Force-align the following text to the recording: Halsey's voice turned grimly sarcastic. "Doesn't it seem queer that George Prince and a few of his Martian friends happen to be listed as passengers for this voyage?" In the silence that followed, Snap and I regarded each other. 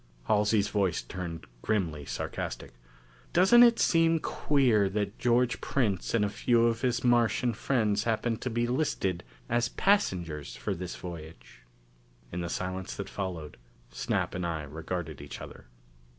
Halsey's 0.23 0.67
voice 0.69 1.03
turned 1.03 1.45
grimly 1.61 2.05
sarcastic. 2.05 2.73
"Doesn't 3.33 3.61
it 3.61 3.77
seem 3.77 4.19
queer 4.19 4.89
that 4.89 5.19
George 5.19 5.61
Prince 5.61 6.15
and 6.15 6.25
a 6.25 6.29
few 6.29 6.65
of 6.65 6.81
his 6.81 7.03
Martian 7.03 7.53
friends 7.53 8.05
happen 8.05 8.37
to 8.37 8.49
be 8.49 8.65
listed 8.65 9.23
as 9.47 9.69
passengers 9.69 10.55
for 10.55 10.73
this 10.73 10.95
voyage?" 10.95 11.59
In 12.31 12.41
the 12.41 12.49
silence 12.49 12.95
that 12.95 13.09
followed, 13.09 13.57
Snap 13.91 14.33
and 14.33 14.43
I 14.43 14.63
regarded 14.63 15.21
each 15.21 15.39
other. 15.39 15.67